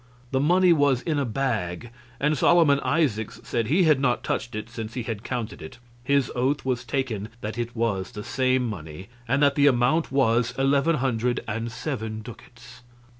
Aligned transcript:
The 0.31 0.39
money 0.39 0.73
was 0.73 1.03
in 1.03 1.19
a 1.19 1.25
bag, 1.25 1.91
and 2.19 2.35
Solomon 2.35 2.79
Isaacs 2.79 3.39
said 3.43 3.67
he 3.67 3.83
had 3.83 3.99
not 3.99 4.23
touched 4.23 4.55
it 4.55 4.67
since 4.67 4.95
he 4.95 5.03
had 5.03 5.23
counted 5.23 5.61
it; 5.61 5.77
his 6.03 6.31
oath 6.33 6.65
was 6.65 6.83
taken 6.83 7.29
that 7.41 7.55
it 7.55 7.75
was 7.75 8.09
the 8.13 8.23
same 8.23 8.65
money, 8.65 9.09
and 9.27 9.43
that 9.43 9.53
the 9.53 9.67
amount 9.67 10.11
was 10.11 10.55
eleven 10.57 10.95
hundred 10.95 11.41
and 11.47 11.71
seven 11.71 12.23
ducats. 12.23 12.81